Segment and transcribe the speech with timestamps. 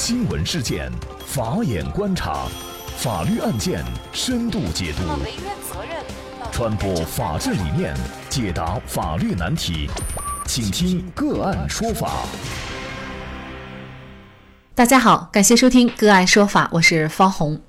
[0.00, 0.88] 新闻事件，
[1.26, 2.46] 法眼观察，
[2.98, 5.02] 法律案件深度解读，
[6.52, 7.92] 传播法治理念，
[8.30, 9.90] 解答法律难题，
[10.46, 12.24] 请听个案说法。
[14.72, 17.60] 大家好，感谢收听个案说法，我是方红。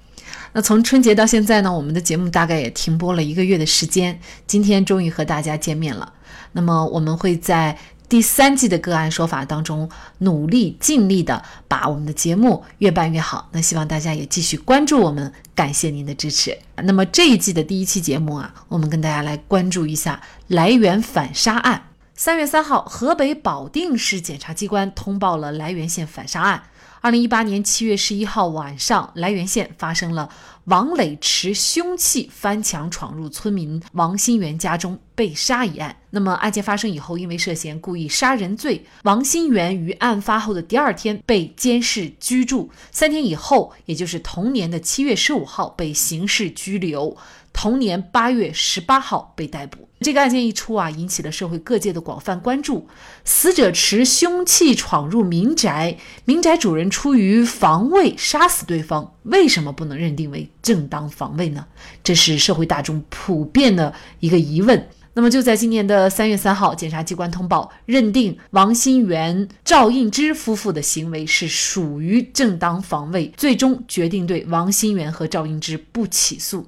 [0.54, 6.14] 那从春节到现在呢，我们的节目大概也停播了一个月的时间，今天终于和大家见面了。
[6.52, 7.76] 那么我们会在。
[8.10, 9.88] 第三季的个案说法当中，
[10.18, 13.48] 努力尽力的把我们的节目越办越好。
[13.52, 16.58] 那希望大家也继续关注我们，感谢您的支持。
[16.78, 21.84] 那么这一季的第一期节目啊，我们跟大家来关注一下来源反杀案。
[22.16, 26.64] 三月三号，河北保定市检察机关通报了涞源县反杀案。
[27.02, 30.30] 二零一八年七月十一号晚上，涞源县发生了
[30.70, 35.96] 王磊持凶器翻墙闯入村民王新元家中被杀一案。
[36.12, 47.18] 那么案件发生以后，因为涉嫌故意杀人罪，王新元于案发后的第二天被监视居住，三天以后，也就是同年的七月十五号被刑事拘留。
[47.62, 49.90] 同年八月十八号被逮捕。
[50.00, 52.88] 这个案件一出啊，引起了社会各界的广泛关注。
[53.26, 61.66] 死者持凶器闯入民宅，民宅主人出于防卫杀死对方，为什么不能认定为正当防卫呢？
[62.02, 64.88] 这是社会大众普遍的一个疑问。
[65.16, 76.66] 那么就在今年的三月三号，检察机关通报认定王新元、赵应之夫妇的行为是属于正当防卫，最终决定对王新元和赵应之不起诉。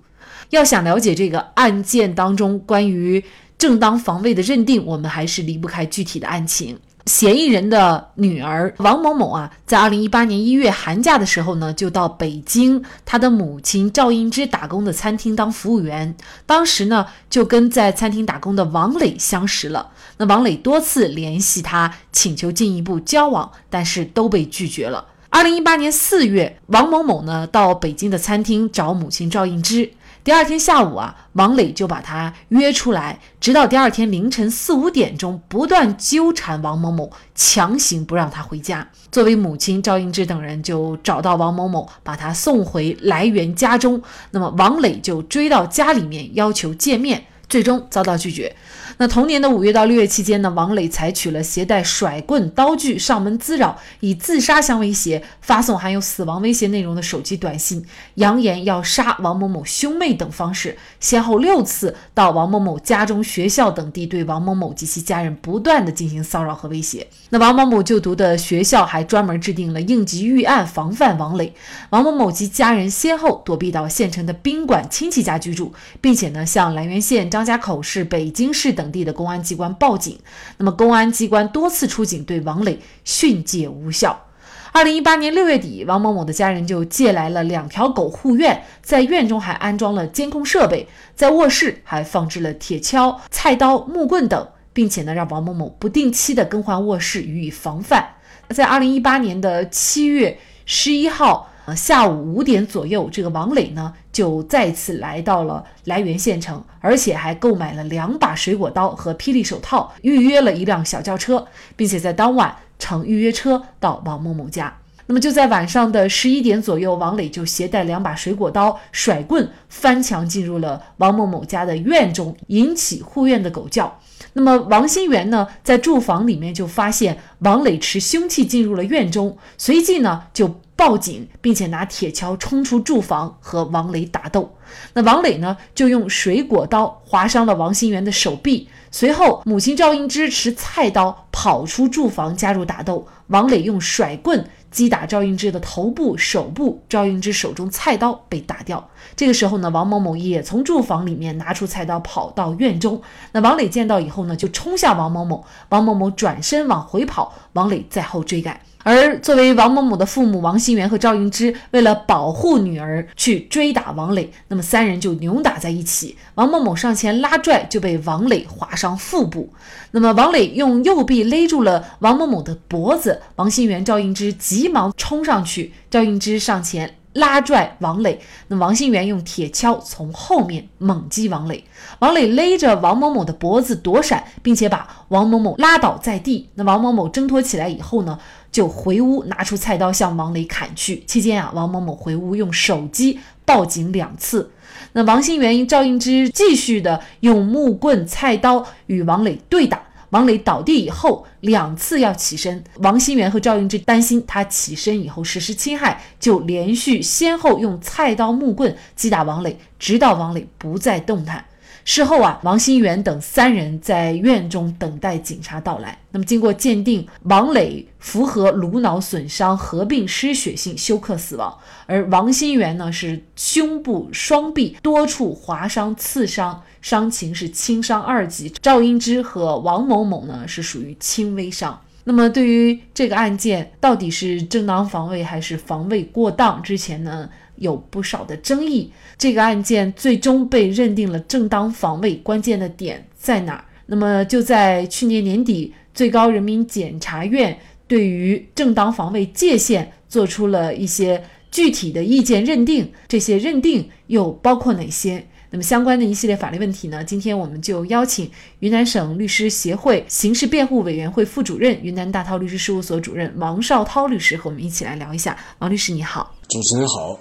[0.52, 3.24] 要想了解这个案件当中关于
[3.58, 6.78] 正当防卫的认定，我们还是离不开具体的案情。
[7.08, 16.16] 嫌疑人的女儿王某某啊，在二零一八年一月寒假的时候呢，就到北京她的母亲赵英芝打工的餐厅当服务员。
[16.46, 19.90] 当时呢，就跟在餐厅打工的王磊相识了。
[20.18, 25.08] 那王磊多次联系他，请求进一步交往，但是都被拒绝了。
[25.32, 29.92] 二零一八年四月，王某某呢到北京的餐厅找母亲赵英芝。
[30.24, 38.88] 第二天下午啊，王磊就把他约出来，直到第二天凌晨四五点钟，不断纠缠王某某，强行不让他回家。
[39.12, 44.02] 作为母亲赵英芝等人就找到王某某，把他送回来源家中。
[44.30, 47.26] 那么王磊就追到家里面，要求见面。
[47.50, 48.56] 最终遭到拒绝。
[49.02, 57.84] 那同年的五月到六月期间呢，王磊采取了携带甩棍、刀具上门滋扰，以自杀相威胁，发送含有死亡威胁内容的手机短信，
[58.16, 67.08] 扬言要杀王某某兄妹等方式，先后六次到王某某家中、学校等地，对王某某及其家人不断的进行骚扰和威胁。
[67.32, 71.54] 那王某某就读的学校还专门制定了应急预案，防范王磊。
[71.90, 77.42] 王某某及家人先后躲避到县城的宾馆亲戚家居住，并且呢，向涞源县张。
[77.44, 80.20] 家口市、北京市等地的公安机关报警，
[80.58, 84.26] 那么公安机关多次出警对王磊训诫无效。
[84.74, 98.16] 二零一八年六月底，王某某的家人就借来了两条狗护院，在院中还安装了监控设备，在卧室还放置了铁锹、菜刀、木棍等，并且呢让王某某不定期的更换卧室予以防范。
[98.50, 101.51] 在二零一八年的七月十一号。
[101.76, 114.76] 下午五点左右，这个王磊呢就再次来到了涞源县城，而且还购买了两把水果刀和霹雳手套，预约了一辆小轿车，并且在当晚乘预约车到王某某家。
[115.12, 124.00] 那么就在晚上的十一点左右，王磊就携带两把水果刀、甩棍翻墙进入了王某某家的院中，引起护院的狗叫。
[124.32, 130.56] 那么王新元呢，在住房里面就发现王磊持凶器进入了院中，随即呢就。
[130.74, 134.56] 报警，并且拿铁锹冲出住房和王磊打斗。
[134.94, 138.68] 那王磊呢，就用水果刀划伤了王新元的手臂。
[138.90, 143.08] 随后，母亲赵英芝持菜刀跑出住房加入打斗。
[143.28, 148.90] 王磊用甩棍击打赵英芝的头部、手部，赵英芝手中菜刀被打掉。
[149.16, 153.02] 这个时候呢，王某某也从住房里面拿出菜刀跑到院中。
[153.34, 158.60] 那王磊见到以后呢，就冲向王某某，王某某转身往回跑，王磊在后追赶。
[158.84, 166.18] 而作为王某某的父母王新元和赵英芝，为了保护女儿去追打王磊，那么三人就扭打在一起。
[166.36, 169.50] 王某某上前拉拽，就被王磊划伤腹部。
[169.92, 176.96] 那么王磊用右臂勒住了王某某的脖子，王新元、赵英芝急忙冲上去，赵英芝上前。
[177.14, 181.62] 拉拽王磊，那王新元用铁锹从后面猛击王磊，
[182.00, 186.48] 王磊勒着王某某的脖子躲闪，并且把王某某拉倒在地。
[186.56, 188.18] 那王某某挣脱起来以后呢，
[188.52, 191.04] 就回屋拿出菜刀向王磊砍去。
[191.08, 194.52] 期间啊，王某某回屋用手机报警两次。
[194.94, 199.82] 那王新元因、赵应之继续的用木棍、菜刀与王磊对打。
[200.10, 211.46] 王磊倒地以后两次要起身，王新元和赵英之担心他起身以后实施侵害，就连续先后用菜刀、木棍击打王磊，直到王磊不再动弹。
[211.84, 215.98] 事后啊，王新元等三人在院中等待警察到来。
[216.12, 221.58] 那么经过鉴定，王磊符合颅脑损伤合并失血性休克死亡，
[221.88, 228.50] 而王新元呢是胸部、双臂多处划伤刺伤，伤情是轻伤二级。
[228.62, 231.82] 赵英之和王某某呢是属于轻微伤。
[232.04, 237.30] 那么对于这个案件到底是正当防卫还是防卫过当，之前呢？
[237.62, 243.64] 有不少的争议，这个案件最终被认定了正当防卫，关键的点在哪儿？
[243.86, 255.28] 那么就在去年年底，最高人民检察院对于正当防卫界限做出了一些具体的意见认定，这些认定又包括哪些？
[255.54, 257.04] 那么相关的一系列法律问题呢？
[257.04, 265.38] 今天我们就邀请云南省律师协会刑事辩护委员会副主任、云南大韬律师事务所主任王绍涛律师和我们一起来聊一下。
[265.60, 267.20] 王律师你好，主持人好。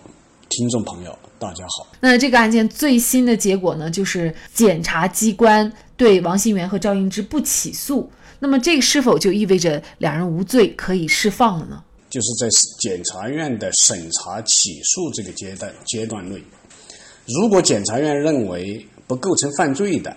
[0.50, 1.86] 听众朋友，大家好。
[2.00, 8.10] 那这个案件最新的结果呢，就是检察机关对王新元和赵英之不起诉。
[8.40, 11.82] 那么，这是否就意味着两人无罪，可以释放了呢？
[12.10, 12.48] 就是在
[12.80, 16.42] 检察院的审查起诉这个阶段阶段内，
[17.26, 20.14] 如果检察院认为不构成犯罪的，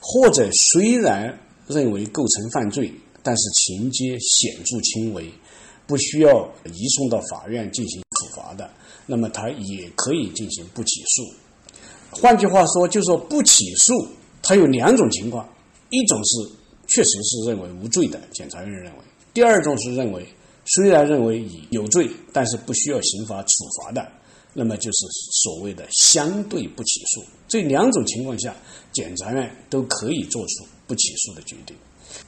[0.00, 2.90] 或者虽然认为构成犯罪，
[3.22, 5.30] 但是情节显著轻微，
[5.86, 8.70] 不需要移送到法院进行处罚的。
[9.06, 11.32] 那么他也可以进行不起诉。
[12.10, 14.06] 换句话说，就是说不起诉，
[14.42, 15.48] 它有两种情况：
[15.90, 16.36] 一种是
[16.88, 18.98] 确实是认为无罪的，检察院认为；
[19.34, 20.26] 第二种是认为
[20.64, 24.06] 虽然认为已有罪，但是不需要刑法处罚的，
[24.54, 25.06] 那么就是
[25.42, 27.22] 所谓的相对不起诉。
[27.46, 28.54] 这两种情况下，
[28.92, 31.76] 检察院都可以做出不起诉的决定。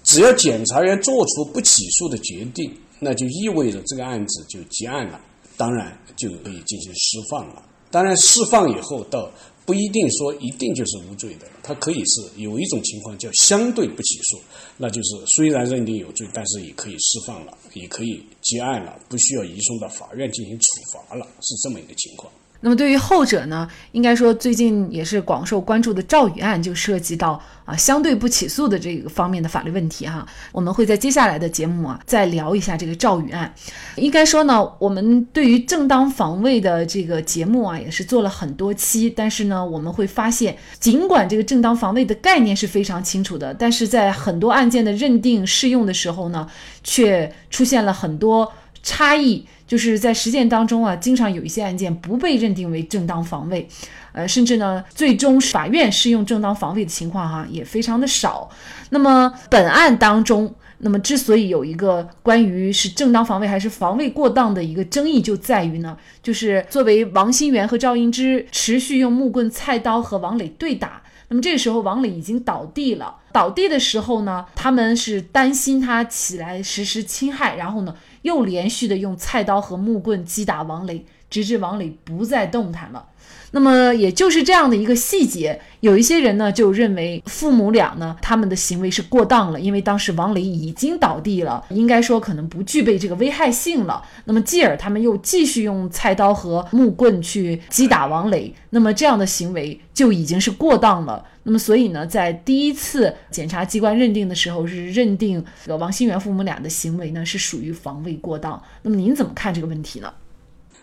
[0.04, 2.70] 只要检察院做出不起诉的决定，
[3.00, 5.18] 那就意味着这个案子就结案了。
[5.58, 7.62] 当然就可以进行释放了。
[7.90, 9.30] 当然，释放以后，倒
[9.66, 14.38] 不一定说一定就是无罪的，他可以是有一种情况叫相对不起诉，
[14.76, 22.30] 那就是虽然认定有罪，但是也可以释放了，也可以结案了，不需要移送到法院进行处罚了，是这么一个情况。
[22.60, 30.26] 那么对于后者呢，应该说最近也是广受关注的赵宇案，就涉及到啊相对不起诉的这个方面的法律问题哈。
[30.50, 33.54] 我们会在接下来的节目啊再聊一下这个赵宇案。
[33.94, 46.48] 应该说呢，我们对于正当防卫的这个节目啊也是做了很多期，但是呢我们会发现，尽管这个正当防卫的概念是非常清楚的，但是在很多案件的认定适用的时候呢，
[46.82, 48.52] 却出现了很多
[48.82, 49.46] 差异。
[49.68, 53.68] 就是在实践当中啊，经常有一些案件不被认定为正当防卫，
[54.12, 58.48] 呃，甚至呢，最终法院适用正当防卫的情况哈也非常的少。
[58.90, 71.02] 那么本案当中，那么之所以有一个关于是正当防卫还是防卫过当的一个争议，就在于呢，就是作为王新元和赵英之持续用木棍、菜刀和王磊对打。
[71.30, 73.14] 那么这个时候，王磊已经倒地了。
[73.30, 77.94] 倒地的时候呢，他们是担心他起来实施侵害，然后呢，
[78.28, 83.08] 又连续的用菜刀和木棍击打王磊，直至王磊不再动弹了。
[83.50, 94.02] 那么也就是这样的一个细节，有一些人呢就认为父母俩呢他们的行为是过当了，因为当时王磊已经倒地了，应该说可能不具备这个危害性了。
[94.24, 101.24] 那么继而他们又继续用菜刀和木棍去击打王磊，那么这样的行为就已经是过当了。
[101.44, 108.62] 那么所以呢，在第一次检察机关认定的时候是认定这个王新元父母俩的行为呢是属于防卫过当。
[108.82, 110.12] 那么您怎么看这个问题呢？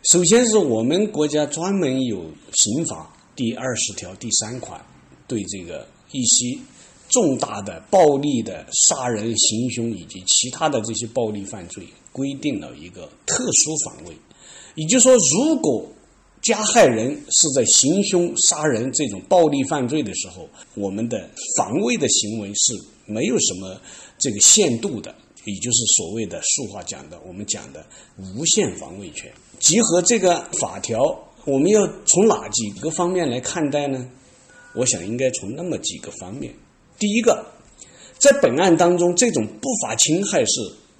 [0.05, 4.79] 首先是我们国家专门有刑法第二十条第三款，
[5.27, 6.55] 对这个一些
[7.09, 14.15] 重大的暴力的杀人、行凶以及其他的这些暴力犯罪，规定了一个特殊防卫。
[14.75, 15.83] 也就是说，如果
[16.39, 22.73] 加害人是在行凶、杀人这种暴力犯罪的时候，我们的防卫的行为是
[23.07, 23.81] 没有什么
[24.19, 27.83] 这个限度的，也就是所谓的俗话讲的，我们讲的
[28.19, 29.33] 无限防卫权。
[29.65, 31.01] 结合这个法条，
[31.43, 34.07] 我们要从哪几个方面来看待呢？
[34.75, 36.53] 我想应该从那么几个方面。
[36.99, 37.43] 第一个，
[38.19, 40.51] 在本案当中，这种不法侵害是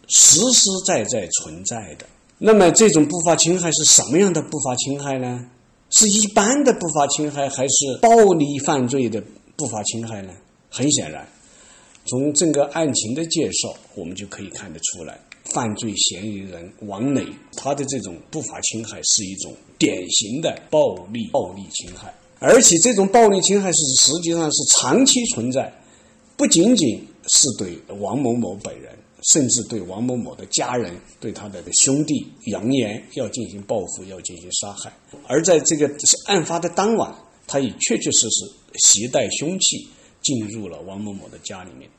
[0.08, 2.08] 实实在在存在的。
[2.40, 5.48] 那么，这种不法侵害是什么样的不法侵害呢？
[5.92, 9.24] 是一般的不法侵害，还是暴力犯罪的
[9.56, 10.34] 不法侵害呢？
[10.72, 11.28] 很显然，
[12.08, 15.20] 从整个案情的介绍，我们就可以看得出来。
[15.46, 17.26] 犯罪嫌疑人王磊，
[17.56, 25.72] 他的这种不法侵害是一种典型的暴力暴力侵害，而且这种暴力侵害是实际上是长期存在，
[26.36, 28.92] 不仅仅是对王某某本人，
[29.24, 34.92] 甚至对王某某的家人、对他的兄弟扬言要进行报复、要进行杀害。
[35.28, 35.90] 而在这个
[36.26, 37.14] 案发的当晚，
[37.48, 39.88] 他也确确实实携带凶器
[40.22, 41.90] 进入了王某某的家里面。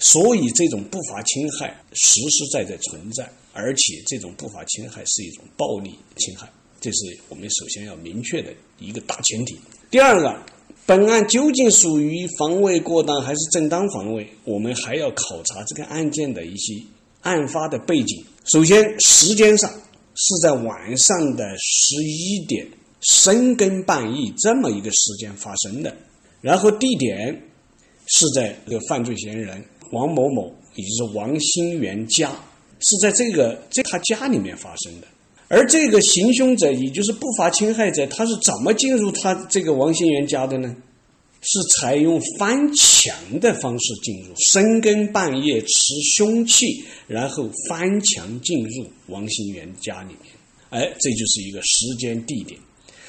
[0.00, 9.58] 所以，这种不法侵害实实在在存在，而且这种不法侵害是一种暴力侵害，这是我们首先要明确的一个大前提。
[9.90, 10.34] 第二个，
[10.86, 14.26] 本案究竟属于防卫过当还是正当防卫？
[14.44, 16.82] 我们还要考察这个案件的一些
[17.20, 18.24] 案发的背景。
[18.46, 19.70] 首先，时间上
[20.14, 22.66] 是在晚上的十一点
[23.02, 25.94] 深更半夜这么一个时间发生的，
[26.40, 27.42] 然后地点
[28.06, 29.62] 是在这个犯罪嫌疑人。
[29.90, 32.32] 王某某，也就是王新元家，
[32.80, 35.06] 是在这个在他家里面发生的。
[35.48, 40.74] 而这个行凶者，也就是不法侵害者，他是怎么进入他这个王新元家的呢？
[41.42, 50.32] 是采用翻墙的方式进入，深更半夜持凶器，然后翻墙进入王新元家里面。
[50.68, 52.60] 哎，这就是一个时间地点。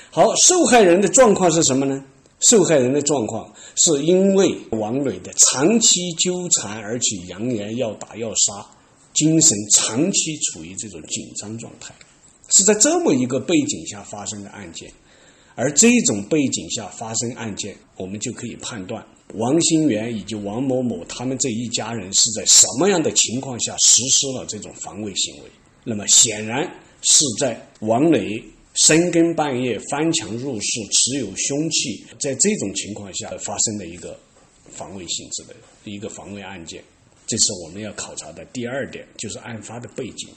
[0.10, 2.04] 好，受害人的状况是什么呢？
[2.42, 8.66] 受害人的状况是因为王磊的长期纠缠，而且扬言要打要杀，
[9.14, 11.94] 精神长期处于这种紧张状态，
[12.50, 14.92] 是在这么一个背景下发生的案件。
[15.54, 19.06] 而这种背景下发生案件，我们就可以判断
[19.36, 25.52] 王新元以及王某某他们这一家人是在什么样的情况下实施了这种防卫行为。
[25.84, 26.68] 那么显然
[27.04, 28.44] 是在王磊。
[28.84, 34.20] 深更半夜翻墙入室，持有凶器，在这种情况下发生的一个
[34.72, 36.84] 防卫性质的一个防卫案件，
[37.28, 40.28] 这是我们要考察的第二点，就是案发的背景。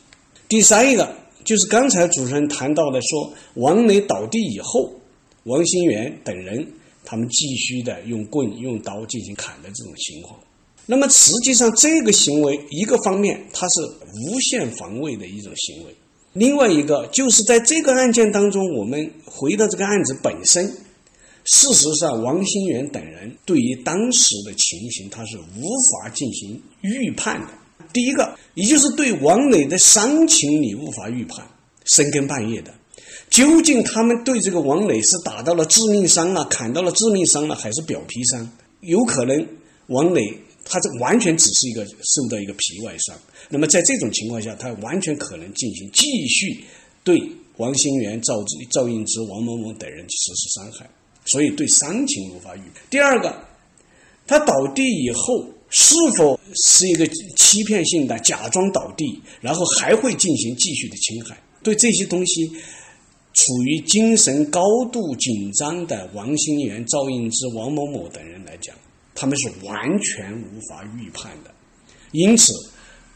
[0.46, 1.10] 第三一个
[1.42, 4.92] 就是刚才主持人谈到的，说王磊倒地以后，
[5.44, 6.70] 王新元等人
[7.02, 10.38] 他们继续的用棍、用刀进行砍的这种情况。
[10.84, 15.94] 那么实际上这个行为，一个方面它是无限防卫的一种行为。
[16.34, 20.66] 另外一个就是在这个案件当中，我们回到这个案子本身。
[21.44, 27.46] 事实上，王新元等人对于当时的情形，他是无法进行预判的。
[27.92, 31.46] 第一个，也就是对王磊的伤情，你无法预判。
[31.84, 32.74] 深更半夜的，
[33.30, 38.50] 究竟他们对这个王磊是打到了致命伤了，砍到了致命伤了，还是表皮伤？
[38.80, 39.46] 有可能
[39.86, 40.40] 王磊。
[40.64, 43.14] 他这完全只是一个受到一个皮外伤，
[43.50, 46.64] 那么在这种情况下，他完全可能进行继续
[47.04, 47.23] 对
[47.59, 50.88] 王新元、赵赵应之、王某某等人实施伤害，
[51.26, 52.62] 所以对伤情无法预。
[52.88, 53.37] 第二个，
[54.26, 57.06] 他倒地以后是否是一个
[57.37, 61.38] 欺骗性的假装倒地，然后还会进行继续的侵害？
[61.62, 62.50] 对这些东西，
[63.35, 68.75] 处于精神高度紧张的王新元、赵应之、王某某等人来讲。
[69.14, 71.54] 他们是完全无法预判的，
[72.12, 72.52] 因此，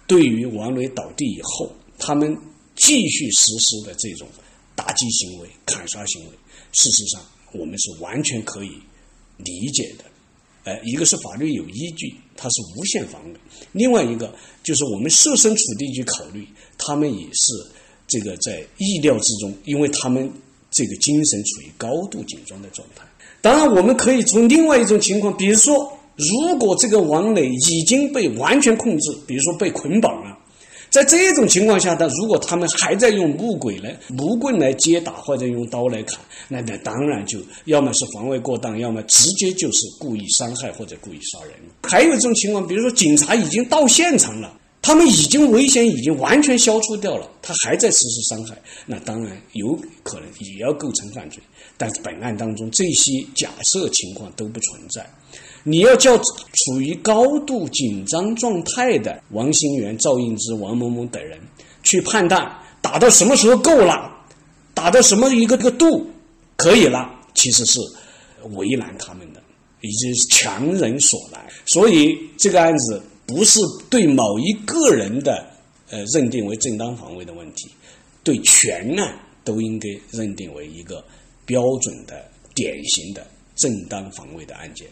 [0.07, 2.37] 对于王磊倒地以后，他们
[2.77, 4.29] 继续实施的这种
[4.77, 6.31] 打击行为、砍杀行为，
[6.73, 7.21] 事实上
[7.53, 8.71] 我们是完全可以
[9.39, 10.05] 理解的。
[10.65, 13.35] 呃，一个是法律有依据，它是无限防卫；
[13.73, 17.53] 另外一个就是我们设身处地去考虑，他们也是
[18.07, 20.31] 这个在意料之中，因为他们
[20.71, 23.08] 这个精神处于高度紧张的状态。
[23.41, 30.37] 当然，我们可以从另外一种情况，比如说，如果这个王磊已经被完全控制，比如说被捆绑了，
[30.91, 36.19] 在这种情况下，他如果他们还在用木轨来木棍来接打，或者用刀来砍，
[36.49, 41.53] 那那当然就要么是防卫过当，要么直接就是故意伤害或者故意杀人。
[41.83, 44.53] 还有一种情况，比如说警察已经到现场了。
[44.81, 51.43] 他们已经危险已经完全消除掉了，他还在实施伤害，那当然有可能也要构成犯罪。
[51.79, 55.09] 但是本案当中这些假设情况都不存在。
[55.65, 61.41] 你要叫处于高度紧张状态的王新元、赵应之、王某某等人
[61.83, 62.47] 去判断
[62.83, 64.15] 打到什么时候够了，
[64.75, 66.07] 打到什么一个个度
[66.57, 67.81] 可以了，其实是
[68.55, 69.41] 为难他们的，
[69.81, 71.41] 已经是强人所难。
[71.65, 73.01] 所以这个案子。
[73.29, 75.47] 不是对某一个人的
[75.91, 77.69] 呃认定为正当防卫的问题，
[78.25, 81.05] 对全案都应该认定为一个
[81.49, 83.27] 标准的、典型的
[83.57, 84.87] 正当防卫的案件。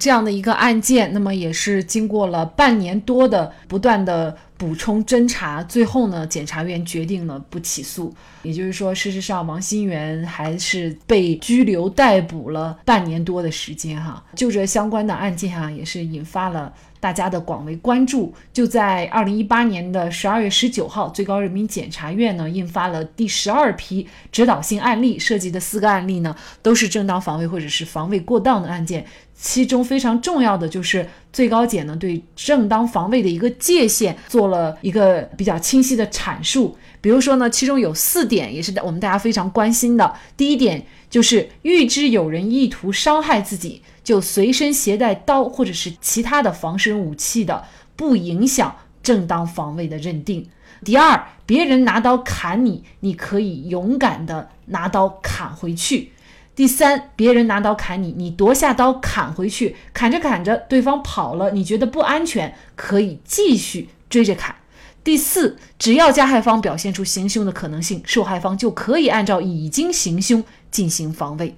[0.00, 8.12] 这样的一个案件，那么也是经过了半年多的不断的补充侦查，最后呢，检察院决定了不起诉。
[8.42, 14.24] 也就是说，事实上，王新元还是被拘留逮捕了半年多的时间哈。
[14.34, 16.72] 就这相关的案件哈，也是引发了。
[16.98, 29.06] 大家的广为关注，就在二零一八年的十二月十九号，最高人民检察院呢印发了第十二批指导性案例，涉及的四个案例呢都是正当防卫或者是防卫过当的案件，
[29.42, 36.76] 其中非常重要的就是最高检呢对正当防卫的一个界限做了一个比较清晰的阐述。
[37.00, 40.14] 比如说呢，其中有四点也是我们大家非常关心的。
[40.36, 47.64] 第一点就是预知有人意图伤害自己，就随身携带刀或者是其他的防身武器的，
[47.96, 50.46] 不影响正当防卫的认定。
[50.84, 56.12] 第二，别人拿刀砍你，你可以勇敢的拿刀砍回去。
[56.60, 64.54] 第三，别人拿刀砍你，你夺下刀砍回去，砍着砍着，对方跑了，你觉得不安全，可以继续追着砍。
[65.02, 71.56] 第四，只要加害方表现出行凶的可能性，受害方就可以按照已经行凶进行防卫。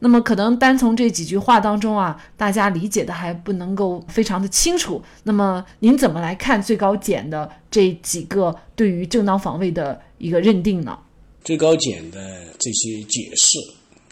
[0.00, 5.00] 那么，可能单从这几句话当中啊，大家理解的还不能够非常的清楚。
[5.22, 10.98] 那么，您怎么来看最高检的这几个对于正当防卫的一个认定呢？
[11.44, 12.18] 最高检的
[12.58, 13.56] 这些解释。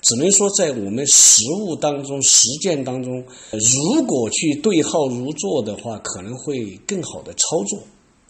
[0.02, 7.78] 只能说，在我们实务当中、实践当中，如果去对号入座的话，可能会更好的操作。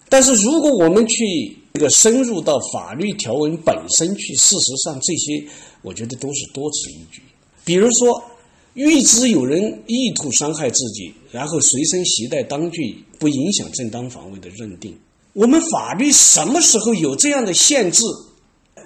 [0.09, 5.41] 但是，如果我们去这个深入到法律条文本身去，事实上这些
[5.81, 7.21] 我觉得都是多此一举。
[7.63, 8.21] 比如说，
[8.73, 14.93] 预知有人意图伤害自己，然后随身携带刀具，不影响正当防卫的认定。
[15.31, 18.03] 我们法律什么时候有这样的限制？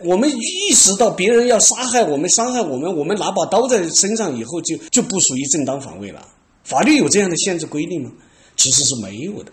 [0.05, 6.25] 我们意识到别人要杀害我们、伤害我们，我们拿把刀在身上以后，就就不属于正当防卫了。
[6.63, 8.12] 法律有这样的限制规定吗？
[8.55, 9.51] 其实是没有的。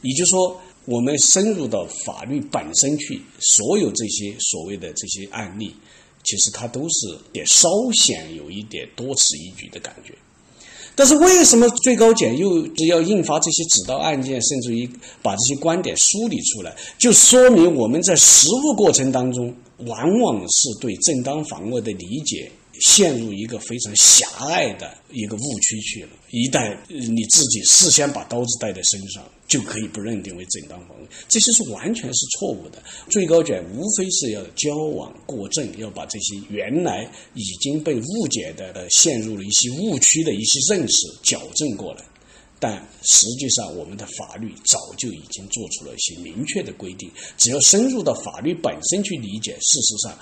[0.00, 5.74] 也就是说，我们深入到法律本身去，所有这些所谓的这些案例，
[6.24, 10.14] 其实它都是也稍显有一点多此一举的感觉。
[10.94, 14.88] 但是为什么最高检又要印发这些指导案件，甚至于
[15.22, 19.54] 把这些观点梳理出来，就说明我们在实务过程当中。
[19.86, 26.10] 往往是对正当防卫的理解陷入一个非常狭隘的一个误区去了。
[26.30, 32.82] 一旦你自己事先把刀子带在身上，就可以不认定为正当防卫，这些是完全是错误的。
[33.10, 42.02] 最高检无非是要交往过正，要把这些原来已经被误解的、陷入了一些误区的一些认识矫正过来。
[42.62, 47.10] 但实际上，我们的法律早就已经做出了一些明确的规定。
[47.36, 50.16] 只要深入到法律本身去理解，事实上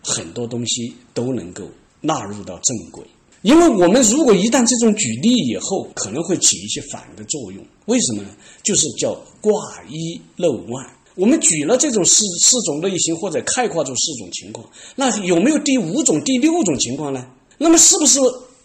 [0.00, 1.64] 很多东西都能够
[2.00, 3.04] 纳入到正轨。
[3.42, 7.66] 因为我们如果一旦这种举例以后，可能会起一些反的作用。
[7.86, 8.28] 为什么呢？
[8.62, 9.52] 就是叫挂
[9.88, 10.88] 一漏万。
[11.16, 17.26] 我们举了这种四四种类型，或者概括出四种情况，那有没有第五种、第六种情况呢？
[17.58, 18.20] 那么是不是？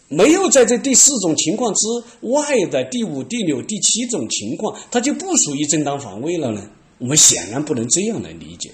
[0.08, 1.86] 没有在这第四种情况之
[2.20, 6.70] 外的第五、第六、第七种情况，它就不属于正当防卫了呢？
[6.98, 8.70] 我们显然不能这样来理解。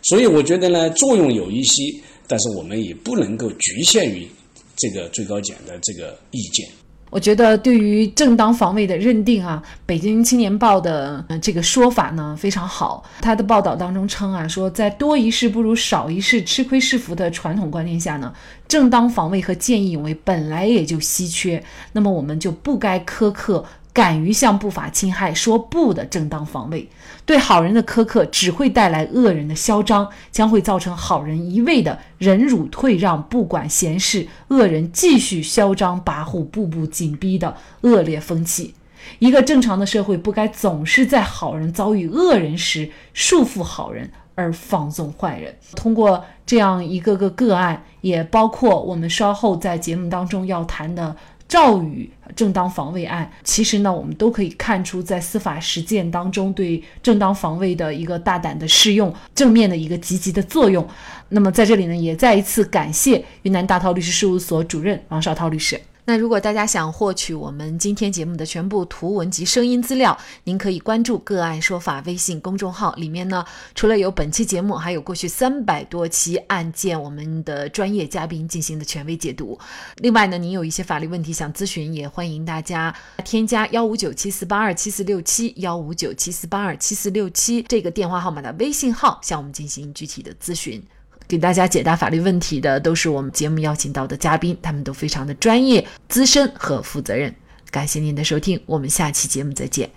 [0.00, 1.82] 所以我觉得呢，作用有一些，
[2.26, 4.28] 但是我们也不能够局限于
[4.76, 6.68] 这个最高检的这个意见。
[7.10, 13.04] 我觉得对于正当防卫的认定啊，《北京青年报》的这个说法呢非常好。
[13.20, 18.32] 他的报道当中称啊，说在多一事不如少一事、吃亏是福的传统观念下呢，
[18.66, 23.64] 正当防卫和见义勇为本来也就稀缺，那么我们就不该苛刻。
[23.98, 26.88] 敢于向不法侵害说不的正当防卫，
[27.26, 38.72] 对好人的苛刻只会带来恶人的嚣张，将会造成好人一味的忍辱退让、不管闲事，恶人继续嚣张跋扈、步步紧逼的恶劣风气。
[39.18, 45.56] 一个正常的社会不该总是在好人遭遇恶人时束缚好人而放纵坏人。
[45.74, 51.16] 通过这样一个个个案，也包括我们稍后在节目当中要谈的。
[51.48, 60.86] 赵宇正当防卫案，其实呢，我们都可以看出，在司法实践当中对正当防卫的一个大胆的适用，正面的一个积极的作用。
[61.30, 65.80] 那么在这里呢，也再一次感谢云南大韬律师事务所主任王绍涛律师。
[66.08, 72.94] 那如果大家想获取我们今天节目的全部图文及声音资料，您可以关注“个案说法”微信公众号。
[72.94, 73.44] 里面呢，
[73.74, 79.58] 除了有本期节目，还有过去三百多期案件，我们的专业嘉宾进行的权威解读。
[79.96, 90.82] 另外呢，您有一些法律问题想咨询，也欢迎大家添加幺五九七四八二七四六七幺五九七四八二七四六七这个电话号码的微信号，向我们进行具体的咨询。
[91.28, 97.32] 给大家解答法律问题的都是我们节目邀请到的嘉宾，他们都非常的专业、资深和负责任。
[97.70, 99.90] 感谢您的收听，我们下期节目再见。